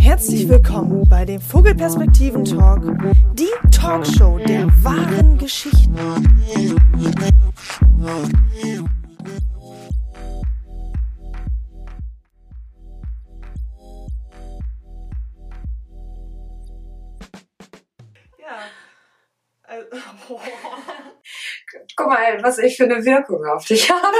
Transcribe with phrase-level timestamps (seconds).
[0.00, 2.82] Herzlich willkommen bei dem Vogelperspektiven Talk,
[3.34, 5.96] die Talkshow der wahren Geschichten.
[18.38, 18.58] Ja.
[19.64, 19.86] Also.
[21.96, 24.16] Guck mal, was ich für eine Wirkung auf dich habe.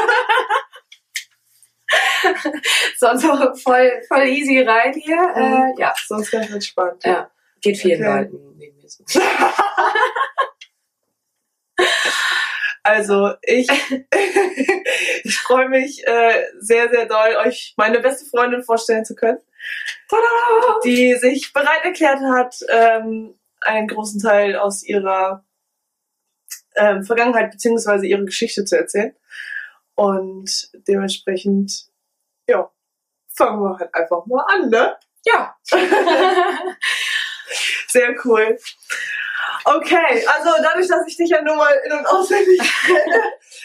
[2.99, 5.17] sonst so voll, voll easy rein hier.
[5.17, 5.75] Mhm.
[5.77, 7.05] Äh, ja, Sonst ganz entspannt.
[7.05, 8.19] ja, geht vielen Okay.
[8.19, 9.05] Leuten neben mir so.
[12.89, 13.69] Also ich,
[15.25, 19.39] ich freue mich äh, sehr, sehr doll, euch meine beste Freundin vorstellen zu können,
[20.09, 20.81] Tada!
[20.85, 25.45] die sich bereit erklärt hat, ähm, einen großen Teil aus ihrer
[26.77, 29.15] ähm, Vergangenheit beziehungsweise ihre Geschichte zu erzählen.
[29.95, 31.88] Und dementsprechend,
[32.49, 32.71] ja,
[33.37, 34.97] fangen wir halt einfach mal an, ne?
[35.25, 35.57] Ja.
[37.89, 38.59] Sehr cool.
[39.65, 43.23] Okay, also dadurch, dass ich dich ja nun mal in- und auswendig kenne,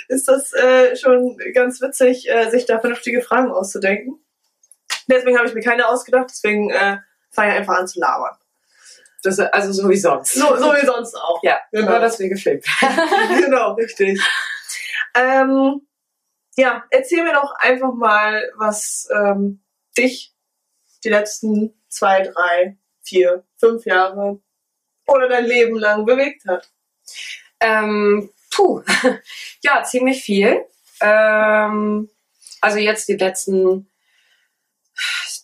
[0.08, 4.20] ist das äh, schon ganz witzig, äh, sich da vernünftige Fragen auszudenken.
[5.10, 6.98] Deswegen habe ich mir keine ausgedacht, deswegen äh,
[7.32, 8.36] fange ich einfach an zu labern.
[9.24, 10.34] Das, also so wie sonst.
[10.34, 11.40] So, so wie sonst auch.
[11.44, 11.92] Ja, Genau.
[11.92, 12.66] nur dass wir gefilmt
[13.40, 14.20] genau, richtig.
[15.16, 15.86] Ähm,
[16.56, 19.64] ja, erzähl mir doch einfach mal, was ähm,
[19.98, 20.34] dich
[21.04, 24.40] die letzten zwei, drei, vier, fünf Jahre
[25.08, 26.72] oder dein Leben lang bewegt hat.
[27.60, 28.82] Ähm, puh,
[29.62, 30.66] ja, ziemlich viel.
[31.02, 32.10] Ähm,
[32.62, 33.90] also jetzt die letzten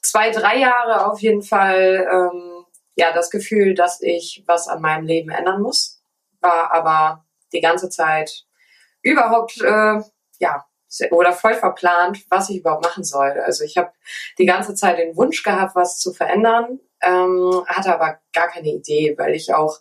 [0.02, 5.06] zwei, drei Jahre auf jeden Fall, ähm, ja, das Gefühl, dass ich was an meinem
[5.06, 6.02] Leben ändern muss,
[6.42, 8.46] war aber die ganze Zeit
[9.02, 10.02] überhaupt, äh,
[10.40, 10.66] ja,
[11.12, 13.40] oder voll verplant, was ich überhaupt machen soll.
[13.45, 13.92] Also ich habe
[14.38, 19.16] die ganze Zeit den Wunsch gehabt, was zu verändern, ähm, hatte aber gar keine Idee,
[19.17, 19.80] weil ich auch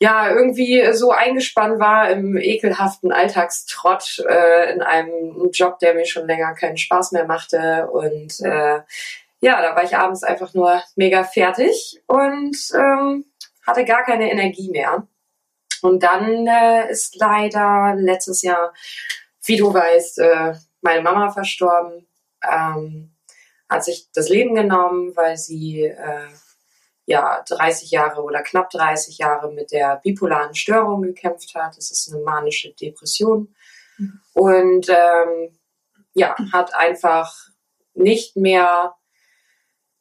[0.00, 6.26] ja, irgendwie so eingespannt war im ekelhaften Alltagstrott äh, in einem Job, der mir schon
[6.26, 7.88] länger keinen Spaß mehr machte.
[7.90, 8.80] Und äh,
[9.40, 13.24] ja, da war ich abends einfach nur mega fertig und ähm,
[13.66, 15.06] hatte gar keine Energie mehr.
[15.80, 18.72] Und dann äh, ist leider letztes Jahr,
[19.44, 22.06] wie du weißt, äh, meine Mama verstorben.
[22.48, 23.10] Ähm,
[23.68, 26.28] hat sich das Leben genommen, weil sie äh,
[27.06, 31.76] ja 30 Jahre oder knapp 30 Jahre mit der bipolaren Störung gekämpft hat.
[31.76, 33.54] Das ist eine manische Depression.
[34.32, 35.58] Und ähm,
[36.14, 37.48] ja, hat einfach
[37.94, 38.94] nicht mehr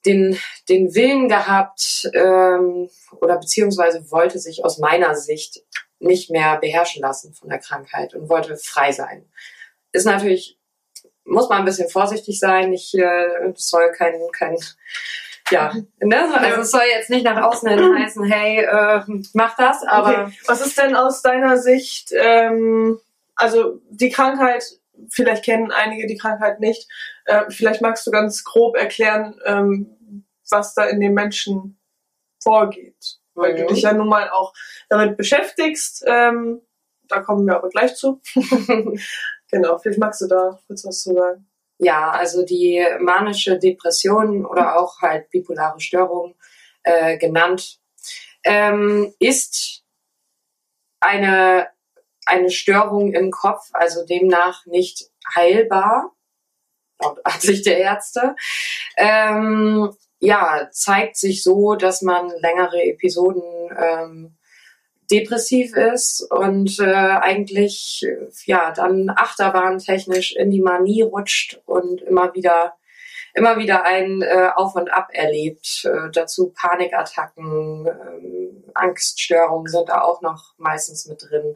[0.06, 0.38] den,
[0.68, 2.90] den Willen gehabt ähm,
[3.22, 5.64] oder beziehungsweise wollte sich aus meiner Sicht
[6.04, 9.26] nicht mehr beherrschen lassen von der Krankheit und wollte frei sein.
[9.92, 10.60] Ist natürlich,
[11.24, 12.74] muss man ein bisschen vorsichtig sein.
[12.74, 14.58] Ich äh, soll kein, kein
[15.52, 16.40] ja, ne?
[16.40, 19.02] also es soll jetzt nicht nach außen hin heißen, hey, äh,
[19.34, 20.38] mach das, aber okay.
[20.48, 23.00] was ist denn aus deiner Sicht, ähm,
[23.36, 24.64] also die Krankheit,
[25.10, 26.88] vielleicht kennen einige die Krankheit nicht,
[27.26, 31.78] äh, vielleicht magst du ganz grob erklären, ähm, was da in den Menschen
[32.42, 33.20] vorgeht.
[33.36, 33.68] Weil du Mhm.
[33.68, 34.54] dich ja nun mal auch
[34.90, 36.04] damit beschäftigst.
[36.08, 36.62] Ähm,
[37.08, 38.22] da kommen wir aber gleich zu.
[39.52, 41.50] genau, vielleicht magst du da kurz was zu sagen.
[41.80, 46.36] Ja, also die manische Depression oder auch halt bipolare Störung
[46.84, 47.80] äh, genannt,
[48.44, 49.84] ähm, ist
[51.00, 51.68] eine,
[52.26, 56.14] eine Störung im Kopf, also demnach nicht heilbar,
[57.02, 58.36] laut Ansicht der Ärzte.
[58.98, 63.44] Ähm, ja, zeigt sich so, dass man längere Episoden
[63.78, 64.38] ähm,
[65.12, 68.06] depressiv ist und äh, eigentlich
[68.46, 72.76] ja dann achterbahntechnisch in die Manie rutscht und immer wieder
[73.36, 75.84] immer wieder ein äh, Auf und Ab erlebt.
[75.86, 81.56] Äh, dazu Panikattacken, ähm, Angststörungen sind da auch noch meistens mit drin.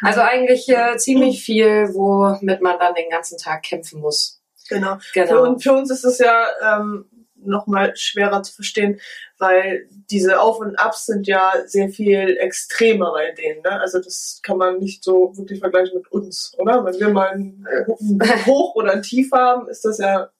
[0.00, 4.40] Also eigentlich äh, ziemlich viel, womit man dann den ganzen Tag kämpfen muss.
[4.68, 4.96] Genau.
[5.12, 5.42] Für, Genau.
[5.42, 7.06] uns, für uns ist es ja ähm,
[7.44, 9.00] nochmal schwerer zu verstehen,
[9.38, 13.62] weil diese Auf- und Abs sind ja sehr viel extremer bei denen.
[13.62, 13.80] Ne?
[13.80, 16.84] Also das kann man nicht so wirklich vergleichen mit uns, oder?
[16.84, 20.30] Wenn wir mal ein, ein Hoch oder ein Tief haben, ist das ja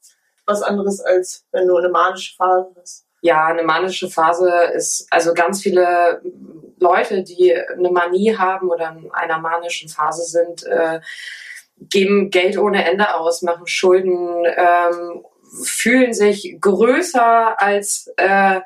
[0.47, 3.05] was anderes, als wenn du eine manische Phase hast.
[3.21, 6.23] Ja, eine manische Phase ist, also ganz viele
[6.79, 11.01] Leute, die eine Manie haben oder in einer manischen Phase sind, äh,
[11.81, 15.25] geben Geld ohne Ende aus, machen Schulden, ähm,
[15.65, 18.61] fühlen sich größer als, äh,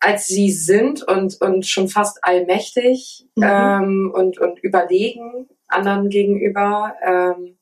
[0.00, 3.42] als sie sind und, und schon fast allmächtig Mhm.
[3.42, 6.94] ähm, und, und überlegen anderen gegenüber.
[7.02, 7.56] Ähm,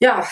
[0.00, 0.24] ja,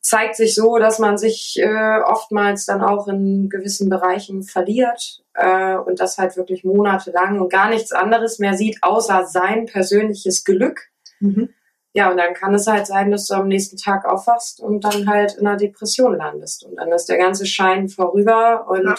[0.00, 5.76] zeigt sich so, dass man sich äh, oftmals dann auch in gewissen Bereichen verliert äh,
[5.76, 10.88] und das halt wirklich monatelang und gar nichts anderes mehr sieht, außer sein persönliches Glück.
[11.20, 11.48] Mhm.
[11.96, 15.08] Ja, und dann kann es halt sein, dass du am nächsten Tag aufwachst und dann
[15.08, 16.62] halt in einer Depression landest.
[16.62, 18.96] Und dann ist der ganze Schein vorüber und ja,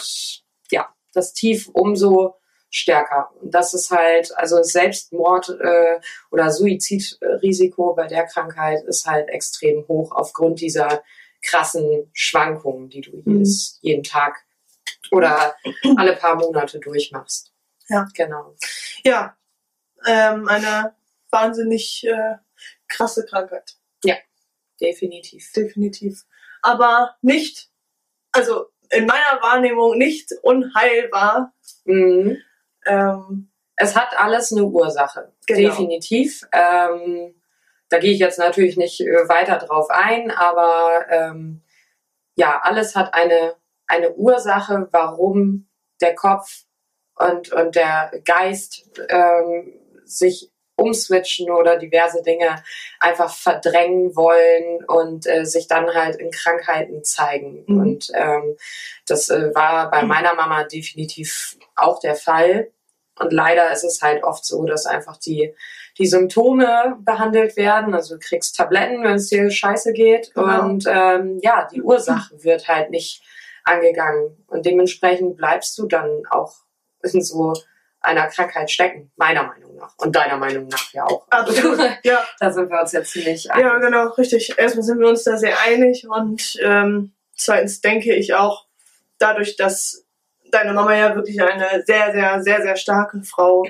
[0.80, 2.34] ja das Tief umso
[2.70, 3.30] stärker.
[3.40, 6.00] Und das ist halt, also Selbstmord äh,
[6.32, 11.04] oder Suizidrisiko bei der Krankheit ist halt extrem hoch aufgrund dieser
[11.40, 14.44] krassen Schwankungen, die du jedes, jeden Tag
[15.12, 15.54] oder
[15.96, 17.52] alle paar Monate durchmachst.
[17.88, 18.08] Ja.
[18.12, 18.56] Genau.
[19.04, 19.36] Ja,
[20.04, 20.96] ähm, eine
[21.30, 22.38] wahnsinnig äh,
[22.98, 23.78] krasse Krankheit.
[24.80, 25.52] Definitiv.
[25.52, 26.24] Definitiv.
[26.62, 27.68] Aber nicht,
[28.32, 31.52] also in meiner Wahrnehmung nicht unheilbar.
[31.84, 32.38] Mhm.
[32.86, 35.32] Ähm, Es hat alles eine Ursache.
[35.46, 35.68] Genau.
[35.68, 36.46] Definitiv.
[36.52, 37.34] Ähm,
[37.88, 41.62] da gehe ich jetzt natürlich nicht äh, weiter drauf ein, aber ähm,
[42.36, 43.56] ja, alles hat eine,
[43.86, 45.68] eine Ursache, warum
[46.00, 46.64] der Kopf
[47.16, 49.74] und, und der Geist ähm,
[50.04, 52.62] sich umswitchen oder diverse Dinge
[53.00, 57.64] einfach verdrängen wollen und äh, sich dann halt in Krankheiten zeigen.
[57.66, 57.80] Mhm.
[57.80, 58.56] Und ähm,
[59.06, 60.08] das äh, war bei Mhm.
[60.08, 62.70] meiner Mama definitiv auch der Fall.
[63.18, 65.52] Und leider ist es halt oft so, dass einfach die,
[65.98, 67.92] die Symptome behandelt werden.
[67.94, 70.32] Also du kriegst Tabletten, wenn es dir scheiße geht.
[70.34, 70.62] Genau.
[70.62, 73.22] Und ähm, ja, die Ursache wird halt nicht
[73.64, 74.44] angegangen.
[74.46, 76.54] Und dementsprechend bleibst du dann auch
[77.02, 77.54] in so
[78.08, 79.94] einer Krankheit stecken, meiner Meinung nach.
[79.98, 81.26] Und deiner Meinung nach ja auch.
[81.28, 81.78] absolut.
[82.02, 84.54] ja, da sind wir uns jetzt ziemlich ja, genau, richtig.
[84.56, 88.66] Erstmal sind wir uns da sehr einig und ähm, zweitens denke ich auch,
[89.18, 90.06] dadurch, dass
[90.50, 93.66] deine Mama ja wirklich eine sehr, sehr, sehr, sehr starke Frau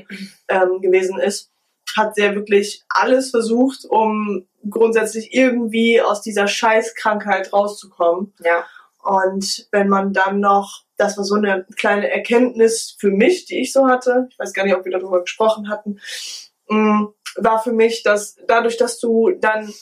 [0.49, 1.51] ähm, gewesen ist,
[1.97, 8.35] hat sie ja wirklich alles versucht, um grundsätzlich irgendwie aus dieser Scheißkrankheit rauszukommen.
[8.45, 8.65] Ja,
[9.09, 13.73] Und wenn man dann noch, das war so eine kleine Erkenntnis für mich, die ich
[13.73, 15.99] so hatte, ich weiß gar nicht, ob wir darüber gesprochen hatten,
[16.69, 19.73] mh, war für mich, dass dadurch, dass du dann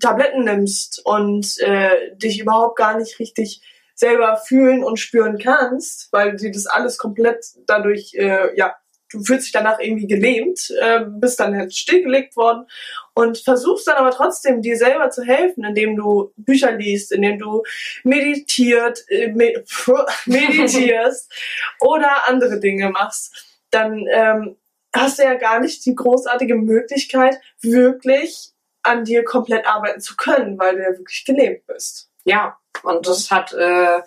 [0.00, 3.60] Tabletten nimmst und äh, dich überhaupt gar nicht richtig
[3.94, 8.74] selber fühlen und spüren kannst, weil dir das alles komplett dadurch, äh, ja,
[9.12, 12.66] du fühlst dich danach irgendwie gelähmt, äh, bist dann halt stillgelegt worden
[13.14, 17.62] und versuchst dann aber trotzdem dir selber zu helfen, indem du Bücher liest, indem du
[18.04, 19.52] meditiert, äh, me
[20.26, 21.32] meditierst
[21.80, 24.56] oder andere Dinge machst, dann ähm,
[24.94, 28.50] hast du ja gar nicht die großartige Möglichkeit, wirklich
[28.82, 32.10] an dir komplett arbeiten zu können, weil du ja wirklich gelähmt bist.
[32.24, 32.58] ja.
[32.82, 34.00] Und das hat, äh,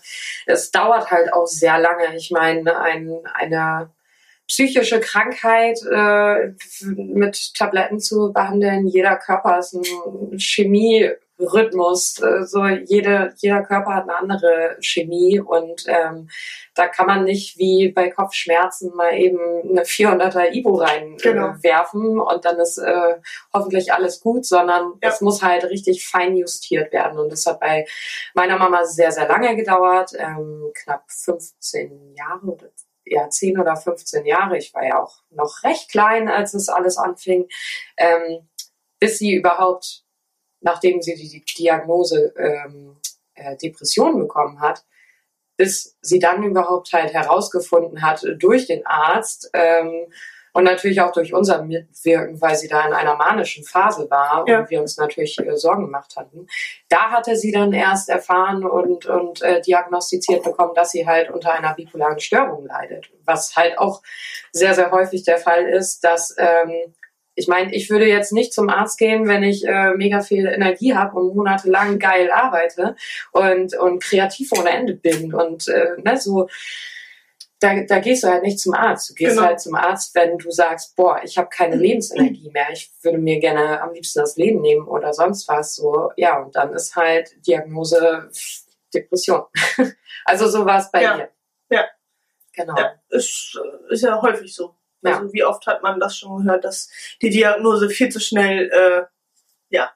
[0.48, 2.16] es dauert halt auch sehr lange.
[2.16, 3.92] Ich meine, ein, eine
[4.48, 6.54] psychische Krankheit äh,
[6.86, 12.22] mit Tabletten zu behandeln, jeder Körper ist ein Chemierhythmus.
[12.44, 16.30] So jede, jeder Körper hat eine andere Chemie und ähm,
[16.76, 19.40] da kann man nicht wie bei Kopfschmerzen mal eben
[19.70, 22.30] eine 400er Ibo reinwerfen Genau.
[22.30, 23.16] äh, und dann ist äh,
[23.54, 25.10] hoffentlich alles gut, sondern Ja.
[25.10, 27.86] es muss halt richtig fein justiert werden und das hat bei
[28.34, 32.68] meiner Mama sehr, sehr lange gedauert, ähm, knapp 15 Jahre oder
[33.06, 34.58] ja, 10 oder 15 Jahre.
[34.58, 37.48] Ich war ja auch noch recht klein, als es alles anfing,
[37.98, 38.48] ähm,
[39.00, 40.04] bis sie überhaupt,
[40.62, 42.98] nachdem sie die Diagnose ähm,
[43.36, 44.86] äh, Depression bekommen hat,
[45.58, 50.12] bis sie dann überhaupt halt herausgefunden hat durch den Arzt ähm,
[50.56, 54.60] und natürlich auch durch unser Mitwirken, weil sie da in einer manischen Phase war Ja.
[54.60, 56.48] und wir uns natürlich äh, Sorgen gemacht hatten.
[56.88, 61.52] Da hatte sie dann erst erfahren und, und äh, diagnostiziert bekommen, dass sie halt unter
[61.52, 63.10] einer bipolaren Störung leidet.
[63.26, 64.02] Was halt auch
[64.54, 66.94] sehr, sehr häufig der Fall ist, dass ähm,
[67.38, 70.96] ich meine, ich würde jetzt nicht zum Arzt gehen, wenn ich äh, mega viel Energie
[70.96, 72.96] habe und monatelang geil arbeite
[73.34, 75.34] und, und kreativ ohne Ende bin.
[75.34, 76.48] Und äh, ne, so,
[77.66, 79.10] da, da gehst du halt nicht zum Arzt.
[79.10, 79.48] Du gehst Genau.
[79.48, 83.40] halt zum Arzt, wenn du sagst, boah, ich habe keine Lebensenergie mehr, ich würde mir
[83.40, 85.76] gerne am liebsten das Leben nehmen oder sonst was.
[85.76, 88.30] So, ja, und dann ist halt Diagnose
[88.94, 89.44] Depression.
[90.26, 91.16] also so war es bei Ja.
[91.18, 91.30] dir.
[91.70, 91.86] Ja.
[92.54, 92.78] Genau.
[92.78, 94.76] Ja, ist, äh, ist ja häufig so.
[95.02, 95.18] Ja.
[95.20, 96.90] Also wie oft hat man das schon gehört, dass
[97.22, 99.04] die Diagnose viel zu schnell äh,
[99.70, 99.92] ja,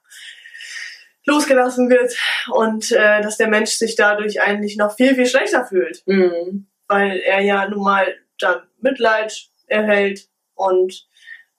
[1.25, 2.15] losgelassen wird
[2.51, 6.67] und äh, dass der Mensch sich dadurch eigentlich noch viel, viel schlechter fühlt, Mhm.
[6.89, 11.07] Weil er ja nun mal dann Mitleid erhält und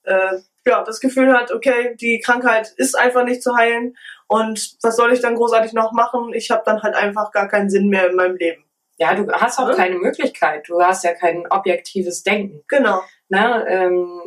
[0.02, 3.96] äh, ja, das Gefühl hat, okay, die Krankheit ist einfach nicht zu heilen
[4.28, 6.32] und was soll ich dann großartig noch machen?
[6.34, 8.64] Ich habe dann halt einfach gar keinen Sinn mehr in meinem Leben.
[8.98, 9.74] Ja, du hast auch Ja.
[9.74, 10.68] keine Möglichkeit.
[10.68, 12.62] Du hast ja kein objektives Denken.
[12.68, 13.00] Genau.
[13.30, 13.64] Ne?
[13.66, 14.20] Ähm,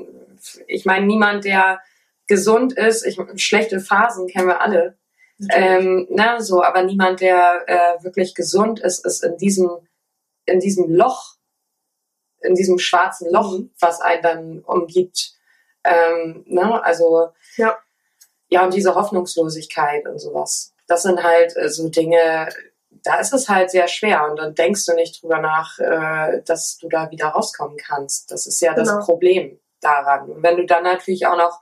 [0.67, 1.79] ich meine, niemand, der
[2.27, 4.97] gesund ist, ich, schlechte Phasen kennen wir alle.
[5.51, 9.69] Ähm, na, so, aber niemand, der äh, wirklich gesund ist, ist in diesem,
[10.45, 11.35] in diesem Loch,
[12.41, 13.71] in diesem schwarzen Loch, Mhm.
[13.79, 15.33] was einen dann umgibt.
[15.83, 17.77] Ähm, ne, also Ja.
[18.49, 20.73] ja, und diese Hoffnungslosigkeit und sowas.
[20.87, 22.49] Das sind halt äh, so Dinge,
[22.91, 26.77] da ist es halt sehr schwer und dann denkst du nicht drüber nach, äh, dass
[26.77, 28.31] du da wieder rauskommen kannst.
[28.31, 29.03] Das ist ja das Genau.
[29.03, 30.29] Problem daran.
[30.29, 31.59] Und wenn du dann natürlich auch noch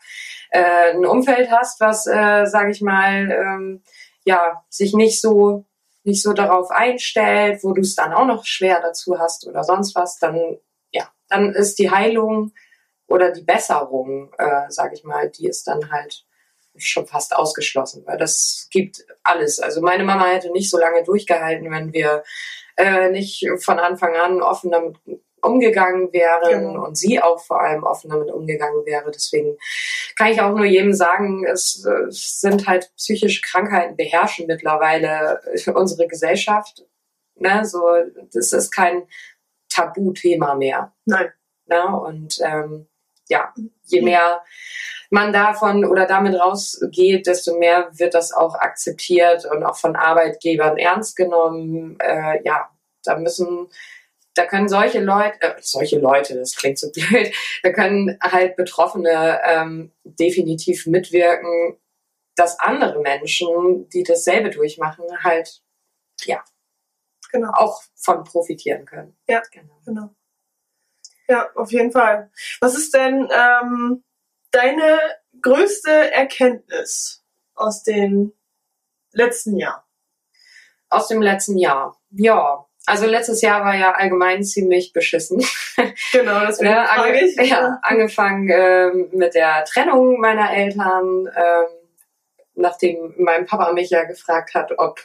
[0.52, 3.84] äh, ein Umfeld hast, was, äh, sage ich mal, ähm,
[4.26, 5.66] ja, sich nicht so
[6.04, 9.96] nicht so darauf einstellt, wo du es dann auch noch schwer dazu hast oder sonst
[9.96, 10.58] was, dann
[10.92, 12.52] ja, dann ist die Heilung
[13.08, 16.26] oder die Besserung, äh, sage ich mal, die ist dann halt
[16.78, 19.60] schon fast ausgeschlossen, weil das gibt alles.
[19.60, 22.24] Also meine Mama hätte nicht so lange durchgehalten, wenn wir
[22.78, 24.98] äh, nicht von Anfang an offen damit
[25.42, 26.86] umgegangen wären Genau.
[26.86, 29.12] und sie auch vor allem offen damit umgegangen wäre.
[29.12, 29.58] Deswegen
[30.18, 35.42] kann ich auch nur jedem sagen, es, äh, es sind halt psychische Krankheiten beherrschen mittlerweile
[35.74, 36.86] unsere Gesellschaft.
[37.36, 37.66] Ne?
[37.66, 37.82] So,
[38.34, 39.08] das ist kein
[39.70, 40.94] Tabuthema mehr.
[41.06, 41.32] Nein.
[41.66, 42.00] Ne?
[42.00, 42.88] Und ähm,
[43.30, 43.54] ja,
[43.86, 44.42] je mehr
[45.10, 50.78] man davon oder damit rausgeht, desto mehr wird das auch akzeptiert und auch von Arbeitgebern
[50.78, 51.98] ernst genommen.
[52.00, 52.70] Äh, ja,
[53.04, 53.68] da müssen,
[54.36, 57.34] da können solche Leute, äh, solche Leute, das klingt so blöd,
[57.64, 61.78] da können halt Betroffene ähm, definitiv mitwirken,
[62.36, 65.62] dass andere Menschen, die dasselbe durchmachen, halt
[66.24, 66.44] ja
[67.32, 67.52] Genau.
[67.54, 69.18] auch von profitieren können.
[69.28, 69.42] Ja.
[69.52, 69.80] genau.
[69.86, 70.10] Genau.
[71.30, 72.30] Ja, auf jeden Fall.
[72.60, 74.04] Was ist denn ähm,
[74.52, 75.00] deine
[75.42, 77.24] größte Erkenntnis
[77.56, 78.34] aus den
[79.14, 79.82] letzten Jahren?
[80.92, 81.98] aus dem letzten Jahr.
[82.12, 85.44] Ja, also letztes Jahr war ja allgemein ziemlich beschissen.
[86.12, 87.50] Genau, das Ne, frage ange ich.
[87.50, 91.66] ja, angefangen ähm, mit der Trennung meiner Eltern, ähm,
[92.56, 95.00] nachdem mein Papa mich ja gefragt hat, ob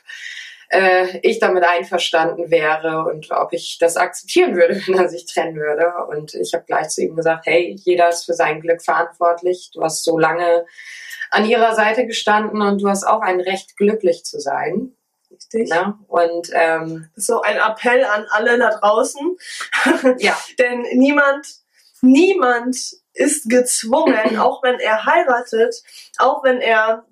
[0.68, 5.56] äh, ich damit einverstanden wäre und ob ich das akzeptieren würde, wenn er sich trennen
[5.56, 5.92] würde.
[6.08, 9.70] Und ich habe gleich zu ihm gesagt, hey, jeder ist für sein Glück verantwortlich.
[9.72, 10.66] Du hast so lange
[11.30, 14.95] an ihrer Seite gestanden und du hast auch ein Recht, glücklich zu sein.
[15.60, 15.70] Richtig.
[15.70, 15.98] Ne?
[16.08, 19.36] Und ähm, so ein Appell an alle da draußen.
[20.18, 21.46] ja, Denn niemand,
[22.02, 22.76] niemand
[23.14, 25.82] ist gezwungen, auch wenn er heiratet,
[26.18, 27.06] auch wenn er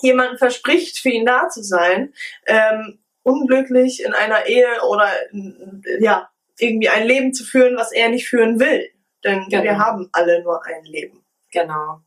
[0.00, 2.14] jemanden verspricht, für ihn da zu sein,
[2.46, 5.08] ähm, unglücklich in einer Ehe oder
[6.00, 8.88] ja, irgendwie ein Leben zu führen, was er nicht führen will.
[9.24, 9.62] Denn Genau.
[9.62, 11.24] wir haben alle nur ein Leben.
[11.52, 12.00] Genau.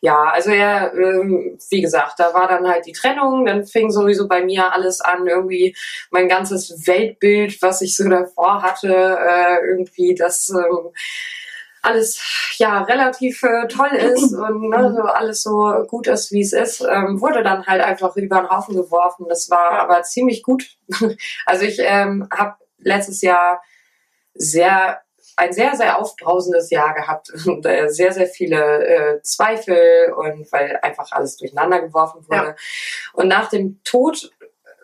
[0.00, 4.28] Ja, also er, ähm, wie gesagt, da war dann halt die Trennung, dann fing sowieso
[4.28, 5.76] bei mir alles an, irgendwie
[6.10, 10.90] mein ganzes Weltbild, was ich so davor hatte, äh, irgendwie, dass ähm,
[11.82, 12.20] alles
[12.58, 16.80] ja relativ äh, toll ist und ne, so alles so gut ist, wie es ist,
[16.80, 19.26] ähm, wurde dann halt einfach über den Haufen geworfen.
[19.28, 20.76] Das war aber ziemlich gut.
[21.46, 23.62] Also ich ähm, habe letztes Jahr
[24.34, 25.00] sehr
[25.40, 30.78] ein sehr, sehr aufbrausendes Jahr gehabt und äh, sehr, sehr viele äh, Zweifel und weil
[30.82, 32.48] einfach alles durcheinander geworfen wurde.
[32.48, 32.56] Ja.
[33.14, 34.30] Und nach dem Tod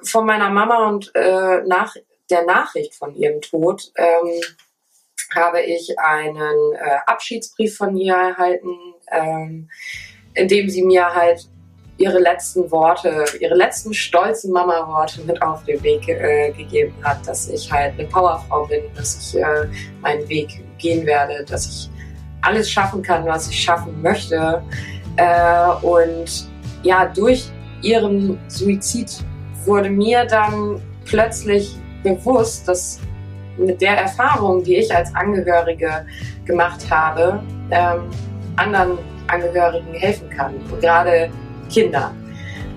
[0.02, 1.94] von meiner Mama und äh, nach
[2.30, 4.40] der Nachricht von ihrem Tod ähm,
[5.34, 9.70] habe ich einen äh, Abschiedsbrief von ihr erhalten, ähm,
[10.34, 11.48] in dem sie mir halt
[11.98, 17.48] ihre letzten Worte, ihre letzten stolzen Mama-Worte mit auf den Weg äh, gegeben hat, dass
[17.48, 19.66] ich halt eine Powerfrau bin, dass ich äh,
[20.02, 21.90] meinen Weg gehen werde, dass ich
[22.42, 24.62] alles schaffen kann, was ich schaffen möchte.
[25.16, 26.48] Äh, und
[26.82, 27.50] ja, durch
[27.82, 29.24] ihren Suizid
[29.64, 33.00] wurde mir dann plötzlich bewusst, dass
[33.56, 36.06] mit der Erfahrung, die ich als Angehörige
[36.44, 38.10] gemacht habe, ähm,
[38.56, 38.98] anderen
[39.28, 40.54] Angehörigen helfen kann.
[40.70, 41.30] Und gerade
[41.68, 42.12] Kinder.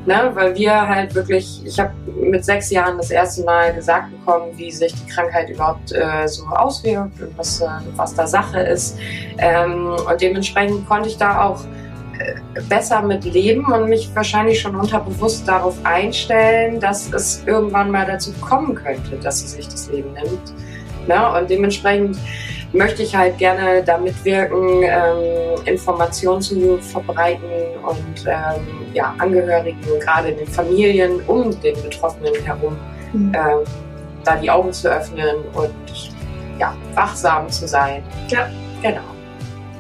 [0.06, 0.32] Ne?
[0.34, 4.72] Weil wir halt wirklich, ich habe mit sechs Jahren das erste Mal gesagt bekommen, wie
[4.72, 8.98] sich die Krankheit überhaupt äh, so auswirkt und was, äh, was da Sache ist.
[9.38, 11.64] Ähm, und dementsprechend konnte ich da auch
[12.18, 18.06] äh, besser mit leben und mich wahrscheinlich schon unterbewusst darauf einstellen, dass es irgendwann mal
[18.06, 20.54] dazu kommen könnte, dass sie sich das Leben nimmt.
[21.08, 21.32] Ne?
[21.34, 22.18] Und dementsprechend
[22.74, 27.44] möchte ich halt gerne da mitwirken, ähm, Informationen zu verbreiten
[27.88, 32.78] und ähm, ja, Angehörigen, gerade in den Familien um den Betroffenen herum,
[33.12, 33.34] Mhm.
[33.36, 33.60] ähm,
[34.24, 36.12] da die Augen zu öffnen und
[36.60, 38.04] ja, wachsam zu sein.
[38.28, 38.48] Ja.
[38.84, 39.02] Genau.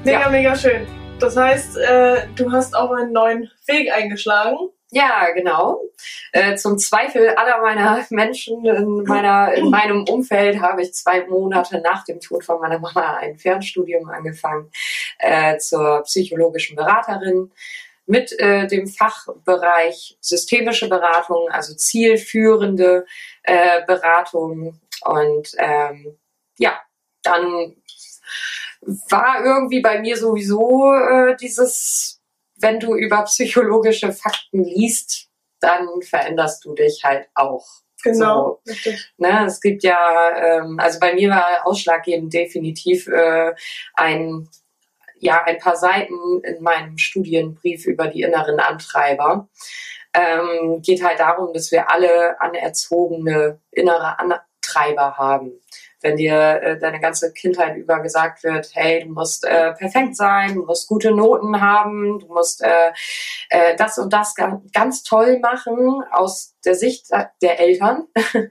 [0.03, 0.29] Mega, Ja.
[0.29, 0.87] mega schön.
[1.19, 4.57] Das heißt, äh, du hast auch einen neuen Weg eingeschlagen.
[4.91, 5.81] Ja, genau.
[6.31, 11.79] Äh, zum Zweifel aller meiner Menschen in, meiner, in meinem Umfeld habe ich zwei Monate
[11.81, 14.71] nach dem Tod von meiner Mama ein Fernstudium angefangen
[15.19, 17.51] äh, zur psychologischen Beraterin
[18.07, 23.05] mit äh, dem Fachbereich systemische Beratung, also zielführende
[23.43, 24.79] äh, Beratung.
[25.03, 26.17] Und ähm,
[26.57, 26.81] ja,
[27.21, 27.75] dann
[28.81, 32.18] war irgendwie bei mir sowieso äh, dieses,
[32.59, 35.27] wenn du über psychologische Fakten liest,
[35.59, 37.65] dann veränderst du dich halt auch.
[38.03, 38.61] Genau.
[38.63, 38.73] So,
[39.17, 43.53] ne, es gibt ja, ähm, also bei mir war ausschlaggebend definitiv äh,
[43.95, 44.47] ein,
[45.19, 49.49] ja, ein paar Seiten in meinem Studienbrief über die inneren Antreiber.
[50.13, 55.59] Ähm, geht halt darum, dass wir alle anerzogene innere Antreiber haben
[56.01, 60.55] wenn dir äh, deine ganze Kindheit über gesagt wird, hey, du musst äh, perfekt sein,
[60.55, 62.91] du musst gute Noten haben, du musst äh,
[63.49, 67.07] äh, das und das ganz, ganz toll machen aus der Sicht
[67.41, 68.07] der Eltern,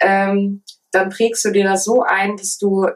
[0.00, 2.88] ähm, dann prägst du dir das so ein, dass du,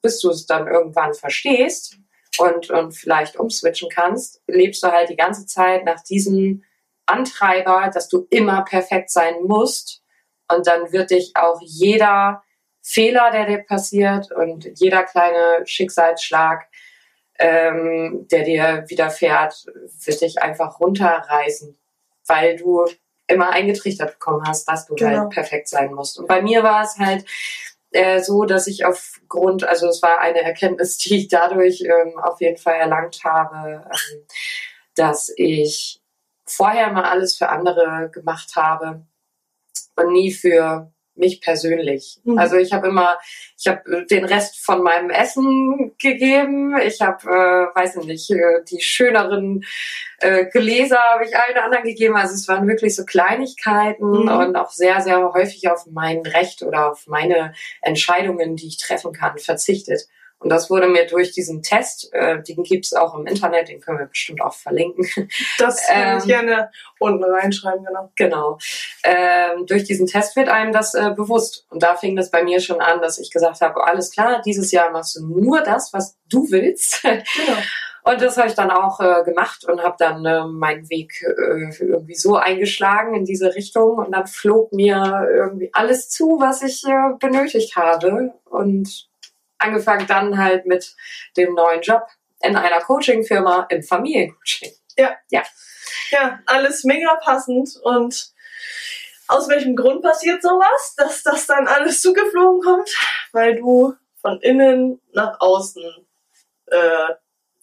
[0.00, 1.98] bis du es dann irgendwann verstehst
[2.38, 6.62] und, und vielleicht umswitchen kannst, lebst du halt die ganze Zeit nach diesem
[7.06, 10.02] Antreiber, dass du immer perfekt sein musst.
[10.50, 12.42] Und dann wird dich auch jeder
[12.90, 16.68] Fehler, der dir passiert und jeder kleine Schicksalsschlag,
[17.38, 19.66] ähm, der dir widerfährt,
[20.04, 21.76] wird dich einfach runterreißen,
[22.26, 22.86] weil du
[23.26, 25.18] immer eingetrichtert bekommen hast, dass du genau.
[25.18, 26.18] halt perfekt sein musst.
[26.18, 27.26] Und bei mir war es halt
[27.90, 32.40] äh, so, dass ich aufgrund, also es war eine Erkenntnis, die ich dadurch ähm, auf
[32.40, 34.22] jeden Fall erlangt habe, ähm,
[34.94, 36.00] dass ich
[36.46, 39.02] vorher mal alles für andere gemacht habe
[39.94, 42.18] und nie für mich persönlich.
[42.24, 42.38] Mhm.
[42.38, 43.18] Also ich habe immer,
[43.58, 46.76] ich habe den Rest von meinem Essen gegeben.
[46.78, 49.64] Ich habe, äh, weiß nicht, äh, die schöneren
[50.20, 52.16] äh, Gläser habe ich allen anderen gegeben.
[52.16, 54.28] Also es waren wirklich so Kleinigkeiten mhm.
[54.28, 59.12] und auch sehr, sehr häufig auf mein Recht oder auf meine Entscheidungen, die ich treffen
[59.12, 60.08] kann, verzichtet.
[60.40, 63.98] Und das wurde mir durch diesen Test, äh, den gibt's auch im Internet, den können
[63.98, 65.28] wir bestimmt auch verlinken.
[65.58, 68.12] Das ähm, ich gerne unten reinschreiben, genau.
[68.14, 68.58] Genau.
[69.02, 71.66] Ähm, durch diesen Test wird einem das äh, bewusst.
[71.70, 74.70] Und da fing das bei mir schon an, dass ich gesagt habe, alles klar, dieses
[74.70, 77.02] Jahr machst du nur das, was du willst.
[77.02, 77.58] Genau.
[78.04, 81.84] Und das habe ich dann auch äh, gemacht und habe dann äh, meinen Weg äh,
[81.84, 83.98] irgendwie so eingeschlagen in diese Richtung.
[83.98, 88.32] Und dann flog mir irgendwie alles zu, was ich äh, benötigt habe.
[88.46, 89.07] Und
[89.58, 90.94] angefangen dann halt mit
[91.36, 92.06] dem neuen Job
[92.40, 94.72] in einer Coaching-Firma im Familiencoaching.
[94.96, 95.16] Ja.
[95.30, 95.42] Ja.
[96.10, 98.32] Ja, alles mega passend und
[99.26, 102.90] aus welchem Grund passiert sowas, dass das dann alles zugeflogen kommt?
[103.32, 105.84] Weil du von innen nach außen
[106.66, 107.14] äh,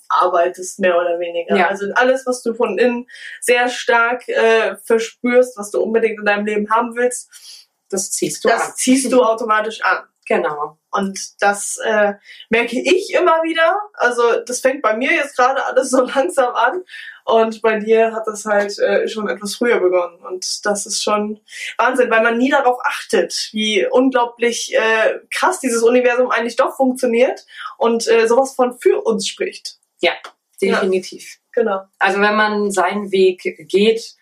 [0.07, 1.55] arbeitest, mehr oder weniger.
[1.55, 1.67] Ja.
[1.67, 3.07] Also alles, was du von innen
[3.41, 8.49] sehr stark äh, verspürst, was du unbedingt in deinem Leben haben willst, das ziehst du
[8.49, 8.73] das an.
[8.75, 10.07] ziehst du automatisch an.
[10.27, 10.79] Genau.
[10.91, 12.13] Und das äh,
[12.49, 13.77] merke ich immer wieder.
[13.93, 16.83] Also das fängt bei mir jetzt gerade alles so langsam an.
[17.25, 20.17] Und bei dir hat das halt äh, schon etwas früher begonnen.
[20.19, 21.39] Und das ist schon
[21.77, 27.45] Wahnsinn, weil man nie darauf achtet, wie unglaublich äh, krass dieses Universum eigentlich doch funktioniert
[27.77, 29.77] und äh, sowas von für uns spricht.
[30.01, 30.13] Ja,
[30.61, 31.23] definitiv.
[31.55, 31.81] Ja, genau.
[31.97, 34.15] Also wenn man seinen Weg geht,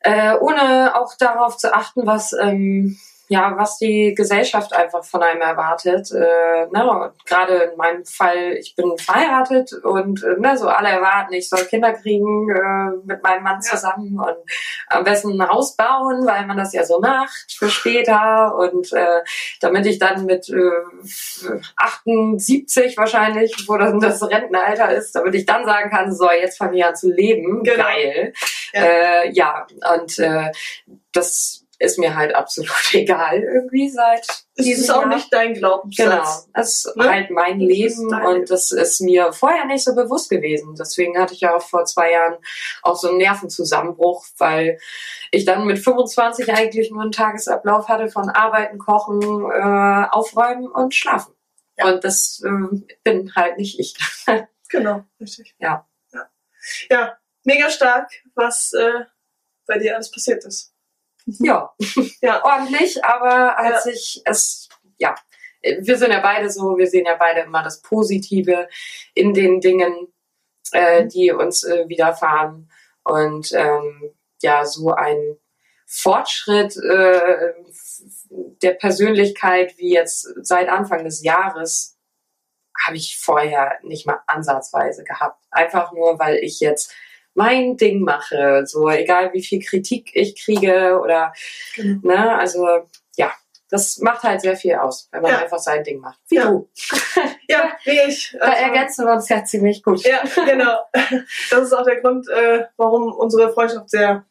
[0.00, 2.98] äh, ohne auch darauf zu achten, was ähm,
[3.30, 6.10] ja, was die Gesellschaft einfach von einem erwartet.
[6.10, 7.12] Äh, ne?
[7.24, 11.64] Gerade in meinem Fall, ich bin verheiratet und äh, ne, so alle erwarten, ich soll
[11.66, 14.36] Kinder kriegen äh, mit meinem Mann zusammen und
[14.88, 18.56] am besten ein Haus bauen, weil man das ja so macht für später.
[18.56, 19.20] Und äh,
[19.60, 25.64] damit ich dann mit äh, 78 wahrscheinlich, wo dann das Rentenalter ist, damit ich dann
[25.64, 27.62] sagen kann, so, jetzt fange ich an zu leben.
[27.62, 27.84] Genau.
[27.84, 28.32] Geil.
[28.72, 30.50] Ja, äh, ja und äh,
[31.12, 35.14] das ist mir halt absolut egal irgendwie seit es ist auch Jahr.
[35.14, 36.46] nicht dein Glaubenssatz.
[36.46, 37.08] Genau, es ist ne?
[37.08, 40.76] halt mein das Leben und das ist mir vorher nicht so bewusst gewesen.
[40.78, 42.36] Deswegen hatte ich ja auch vor zwei Jahren
[42.82, 44.78] auch so einen Nervenzusammenbruch, weil
[45.30, 50.94] ich dann mit 25 eigentlich nur einen Tagesablauf hatte von Arbeiten, Kochen, äh, Aufräumen und
[50.94, 51.34] Schlafen.
[51.78, 51.86] Ja.
[51.86, 53.96] Und das äh, bin halt nicht ich.
[54.68, 55.54] genau, richtig.
[55.58, 55.88] Ja.
[56.12, 56.28] Ja,
[56.90, 59.04] ja mega stark, was äh,
[59.66, 60.69] bei dir alles passiert ist.
[61.38, 61.70] Ja,
[62.20, 63.92] ja, ordentlich, aber als ja.
[63.92, 65.14] ich es, ja,
[65.62, 68.68] wir sind ja beide so, wir sehen ja beide immer das Positive
[69.14, 70.08] in den Dingen,
[70.72, 71.08] äh, mhm.
[71.08, 72.70] die uns äh, widerfahren.
[73.04, 75.36] Und ähm, ja, so ein
[75.86, 77.52] Fortschritt äh,
[78.62, 81.98] der Persönlichkeit wie jetzt seit Anfang des Jahres
[82.86, 85.44] habe ich vorher nicht mal ansatzweise gehabt.
[85.50, 86.94] Einfach nur, weil ich jetzt
[87.34, 88.62] mein Ding mache.
[88.66, 91.32] So egal wie viel Kritik ich kriege oder
[91.74, 92.00] genau.
[92.06, 92.66] ne, also
[93.16, 93.32] ja,
[93.70, 95.38] das macht halt sehr viel aus, wenn man Ja.
[95.38, 96.18] einfach sein Ding macht.
[96.28, 96.46] Wie Ja.
[96.50, 96.68] du.
[97.48, 98.36] Ja, wie ich.
[98.38, 100.02] Da Also- ergänzen wir uns ja ziemlich gut.
[100.04, 100.78] Ja, genau.
[101.50, 104.24] Das ist auch der Grund, äh, warum unsere Freundschaft sehr,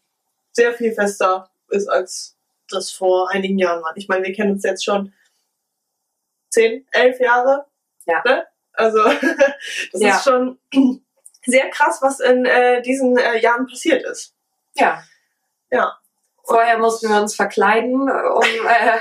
[0.51, 2.35] sehr viel fester ist, als
[2.69, 3.93] das vor einigen Jahren war.
[3.95, 5.13] Ich meine, wir kennen uns jetzt schon
[6.49, 7.65] zehn, elf Jahre.
[8.05, 8.21] Ja.
[8.25, 8.45] Ne?
[8.73, 8.97] Also,
[9.93, 10.15] das Ja.
[10.17, 10.59] ist schon
[11.49, 14.33] sehr krass, was in äh, diesen äh, Jahren passiert ist.
[14.75, 15.03] Ja.
[15.71, 15.97] Ja.
[16.45, 18.99] Vorher mussten wir uns verkleiden, um äh,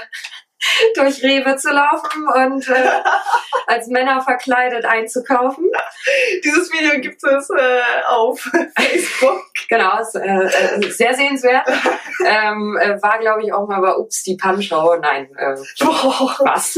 [0.94, 2.90] durch Rewe zu laufen und äh,
[3.66, 5.70] als Männer verkleidet einzukaufen.
[6.44, 8.40] Dieses Video gibt es äh, auf
[8.78, 9.44] Facebook.
[9.68, 11.68] Genau, ist äh, äh, sehr sehenswert.
[12.24, 14.96] ähm, äh, war, glaube ich, auch mal bei Ups, die Punch-Show.
[15.00, 16.36] Nein, äh, Boah.
[16.40, 16.76] was?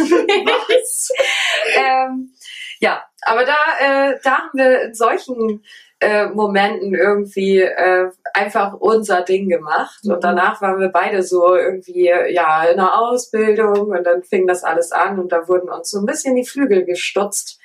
[1.74, 2.32] ähm,
[2.80, 5.62] ja, aber da, äh, da haben wir in solchen
[6.00, 10.00] äh, Momenten irgendwie äh, einfach unser Ding gemacht.
[10.02, 10.14] Mhm.
[10.14, 14.64] Und danach waren wir beide so irgendwie ja in der Ausbildung und dann fing das
[14.64, 17.60] alles an und da wurden uns so ein bisschen die Flügel gestutzt.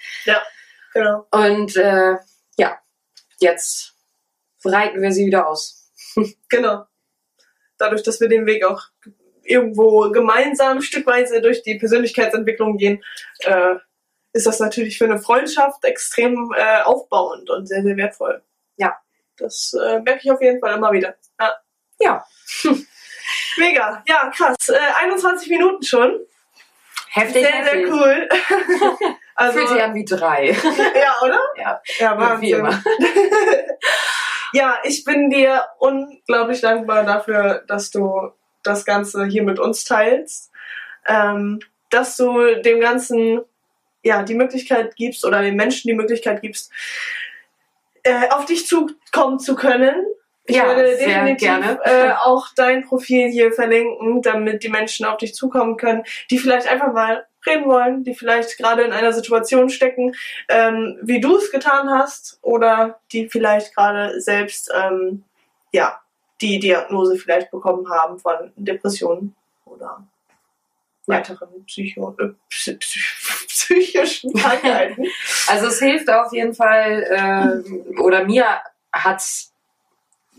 [0.94, 1.26] Genau.
[1.32, 2.18] Und äh,
[2.58, 2.78] ja,
[3.40, 3.96] jetzt
[4.62, 5.82] breiten wir sie wieder aus.
[6.50, 6.86] Genau.
[7.78, 8.84] Dadurch, dass wir den Weg auch
[9.44, 13.04] irgendwo gemeinsam stückweise durch die Persönlichkeitsentwicklung gehen,
[13.40, 13.76] äh,
[14.36, 18.44] ist das natürlich für eine Freundschaft extrem äh, aufbauend und sehr, sehr wertvoll.
[18.76, 18.98] Ja.
[19.38, 21.16] Das äh, merke ich auf jeden Fall immer wieder.
[21.40, 21.54] Ja.
[22.00, 22.26] Ja.
[23.58, 24.04] Mega.
[24.08, 24.58] Ja, krass.
[24.68, 26.20] Äh, 21 Minuten schon.
[27.12, 27.94] Heftig, Sehr, sehr heftig.
[27.94, 28.30] cool.
[29.36, 30.48] also, Fühlt sich an wie drei.
[30.96, 31.40] ja, oder?
[31.56, 32.60] Ja, Ja, wie Wahnsinn.
[32.60, 32.84] immer.
[34.52, 38.32] Ja, ich bin dir unglaublich dankbar dafür, dass du
[38.64, 40.52] das Ganze hier mit uns teilst.
[41.08, 43.42] Ähm, dass du dem Ganzen
[44.06, 46.72] ja die Möglichkeit gibst oder den Menschen die Möglichkeit gibst,
[48.04, 50.06] äh, auf dich zukommen zu können.
[50.46, 51.80] Ich Ja, werde sehr definitiv gerne.
[51.84, 56.68] Äh, auch dein Profil hier verlinken, damit die Menschen auf dich zukommen können, die vielleicht
[56.68, 60.16] einfach mal reden wollen, die vielleicht gerade in einer Situation stecken,
[60.50, 65.24] ähm, wie du es getan hast, oder die vielleicht gerade selbst ähm,
[65.72, 66.00] ja
[66.42, 70.06] die Diagnose vielleicht bekommen haben von Depressionen oder.
[71.08, 73.00] Weiteren Psycho äh, psy psy
[73.48, 75.06] psychischen Krankheiten.
[75.48, 78.46] Also es hilft auf jeden Fall, ähm, oder mir
[78.92, 79.54] hat's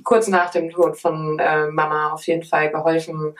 [0.05, 3.37] kurz nach dem Tod von äh, Mama auf jeden Fall geholfen,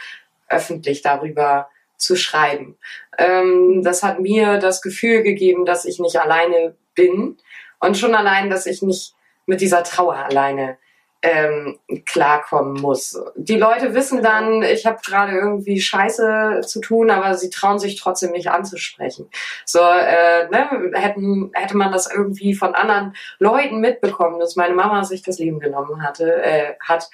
[0.49, 2.77] öffentlich darüber zu schreiben.
[3.19, 7.37] Ähm, das hat mir das Gefühl gegeben, dass ich nicht alleine bin
[7.81, 9.15] und schon allein, dass ich nicht
[9.47, 10.79] mit dieser Trauer alleine
[11.23, 13.19] ähm, klarkommen muss.
[13.37, 17.99] Die Leute wissen dann, ich habe gerade irgendwie Scheiße zu tun, aber sie trauen sich
[17.99, 19.29] trotzdem nicht anzusprechen.
[19.65, 25.05] So, äh, ne, hätten, hätte man das irgendwie von anderen Leuten mitbekommen, dass meine Mama
[25.05, 27.09] sich das Leben genommen hatte, äh, hat,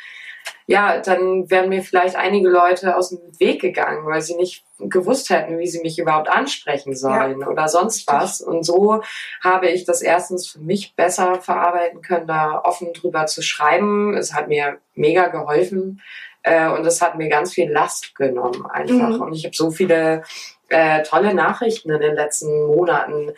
[0.72, 5.28] ja, dann wären mir vielleicht einige Leute aus dem Weg gegangen, weil sie nicht gewusst
[5.28, 8.40] hätten, wie sie mich überhaupt ansprechen sollen oder sonst was.
[8.40, 9.02] Und so
[9.44, 14.16] habe ich das erstens für mich besser verarbeiten können, da offen drüber zu schreiben.
[14.16, 16.00] Es hat mir mega geholfen
[16.42, 19.16] äh, und es hat mir ganz viel Last genommen einfach.
[19.16, 19.20] Mhm.
[19.20, 20.22] Und ich habe so viele
[20.70, 23.32] äh, tolle Nachrichten in den letzten Monaten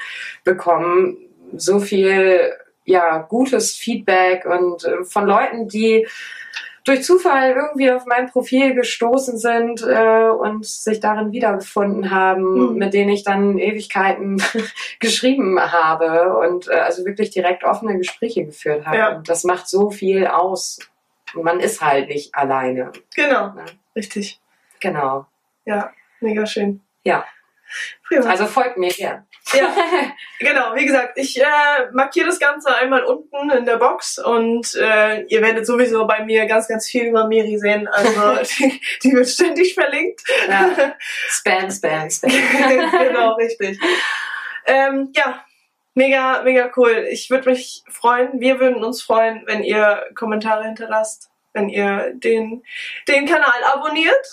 [0.45, 1.17] bekommen,
[1.57, 2.53] so viel
[2.85, 6.07] ja gutes Feedback und äh, von Leuten, die
[6.85, 12.43] durch Zufall irgendwie auf mein Profil gestoßen sind äh, und sich darin wiedergefunden haben,
[12.73, 12.77] Mhm.
[12.77, 14.43] mit denen ich dann Ewigkeiten
[15.01, 18.97] geschrieben habe und äh, also wirklich direkt offene Gespräche geführt habe.
[18.99, 19.17] Ja.
[19.17, 20.79] Und das macht so viel aus.
[21.35, 22.93] Man ist halt nicht alleine.
[23.15, 23.65] genau, Ja.
[23.97, 24.41] richtig.
[24.81, 25.27] Genau.
[25.65, 26.81] Ja, mega schön.
[27.05, 27.25] Ja.
[28.07, 28.29] Prima.
[28.29, 29.27] Also folgt mir gern.
[29.53, 29.75] Ja,
[30.39, 30.75] genau.
[30.75, 31.45] Wie gesagt, ich äh,
[31.93, 36.47] markiere das Ganze einmal unten in der Box und äh, ihr werdet sowieso bei mir
[36.47, 37.87] ganz, ganz viel über Miri sehen.
[37.89, 40.23] Also die, die wird ständig verlinkt.
[40.49, 40.95] Ja.
[41.29, 42.31] Spam, spam, spam.
[42.31, 43.79] genau, richtig.
[44.67, 45.45] Ähm, ja,
[45.95, 47.07] mega, mega cool.
[47.11, 52.63] Ich würde mich freuen, wir würden uns freuen, wenn ihr Kommentare hinterlasst, wenn ihr den,
[53.09, 54.27] den Kanal abonniert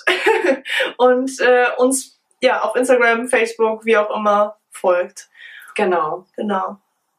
[0.98, 2.11] und äh, uns
[2.42, 5.30] ja auf Instagram, Facebook, wie auch immer folgt.
[5.76, 6.26] Genau.
[6.36, 6.78] Genau.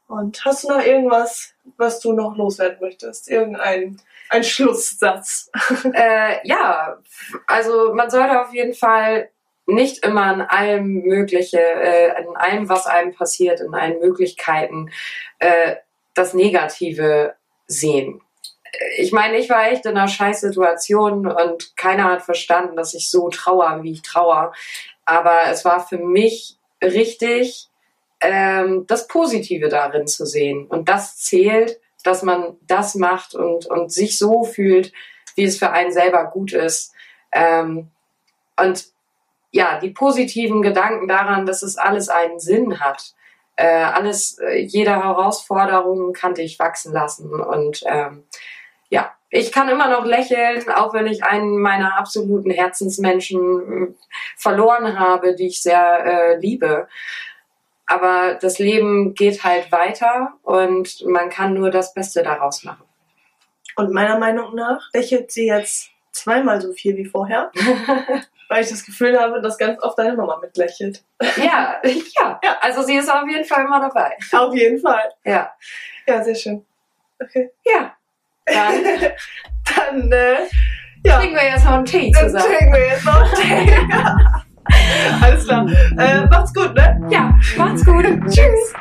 [0.08, 3.30] Und hast du noch irgendwas, was du noch loswerden möchtest?
[3.30, 5.50] Irgendein ein Schlusssatz?
[5.94, 6.98] äh, ja,
[7.46, 9.30] also man sollte auf jeden Fall
[9.66, 14.90] nicht immer in allem Mögliche, äh, in allem, was einem passiert, in allen Möglichkeiten,
[15.38, 15.76] äh,
[16.14, 17.34] das Negative
[17.66, 18.20] sehen.
[18.96, 23.28] Ich meine, ich war echt in einer Scheißsituation und keiner hat verstanden, dass ich so
[23.28, 24.52] trauer, wie ich trauer.
[25.04, 27.68] Aber es war für mich richtig,
[28.20, 30.66] ähm, das Positive darin zu sehen.
[30.66, 34.92] Und das zählt, dass man das macht und, und sich so fühlt,
[35.34, 36.92] wie es für einen selber gut ist.
[37.32, 37.90] Ähm,
[38.56, 38.86] und
[39.50, 43.14] ja, die positiven Gedanken daran, dass es alles einen Sinn hat.
[43.56, 47.32] Äh, alles, äh, jede Herausforderung kann dich wachsen lassen.
[47.34, 48.24] Und ähm,
[48.88, 53.94] ja, ich kann immer noch lächeln, auch wenn ich einen meiner absoluten Herzensmenschen äh,
[54.36, 56.86] verloren habe, die ich sehr äh, liebe.
[57.86, 62.84] Aber das Leben geht halt weiter und man kann nur das Beste daraus machen.
[63.74, 67.50] Und meiner Meinung nach lächelt sie jetzt zweimal so viel wie vorher,
[68.50, 71.02] weil ich das Gefühl habe, dass ganz oft deine Mama mitlächelt.
[71.38, 72.58] Ja, ja, Ja.
[72.60, 74.14] Also sie ist auf jeden Fall immer dabei.
[74.32, 75.10] Auf jeden Fall.
[75.24, 75.54] Ja.
[76.06, 76.66] Ja, sehr schön.
[77.18, 77.50] Okay.
[77.64, 77.96] Ja.
[78.46, 78.84] Dann,
[79.76, 80.34] dann äh,
[81.04, 81.18] ja.
[81.18, 82.32] trinken wir jetzt noch einen Tee zusammen.
[82.34, 83.76] Dann trinken wir jetzt noch einen Tee.
[85.22, 85.66] Alles klar.
[85.98, 87.00] Äh, macht's gut, ne?
[87.10, 88.04] Ja, macht's gut.
[88.28, 88.72] Tschüss.